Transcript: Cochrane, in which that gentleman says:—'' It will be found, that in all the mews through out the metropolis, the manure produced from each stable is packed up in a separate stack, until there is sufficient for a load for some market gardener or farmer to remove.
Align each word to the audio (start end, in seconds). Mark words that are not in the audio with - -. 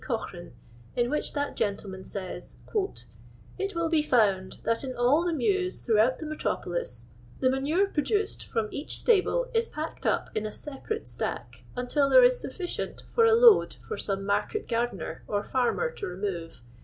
Cochrane, 0.03 0.55
in 0.95 1.11
which 1.11 1.33
that 1.33 1.55
gentleman 1.55 2.03
says:—'' 2.03 2.57
It 3.59 3.75
will 3.75 3.87
be 3.87 4.01
found, 4.01 4.53
that 4.63 4.83
in 4.83 4.95
all 4.97 5.23
the 5.23 5.31
mews 5.31 5.77
through 5.77 5.99
out 5.99 6.17
the 6.17 6.25
metropolis, 6.25 7.05
the 7.39 7.51
manure 7.51 7.85
produced 7.85 8.47
from 8.47 8.67
each 8.71 8.97
stable 8.97 9.51
is 9.53 9.67
packed 9.67 10.07
up 10.07 10.31
in 10.35 10.47
a 10.47 10.51
separate 10.51 11.07
stack, 11.07 11.65
until 11.75 12.09
there 12.09 12.23
is 12.23 12.39
sufficient 12.41 13.03
for 13.09 13.25
a 13.27 13.35
load 13.35 13.75
for 13.87 13.95
some 13.95 14.25
market 14.25 14.67
gardener 14.67 15.23
or 15.27 15.43
farmer 15.43 15.91
to 15.91 16.07
remove. 16.07 16.63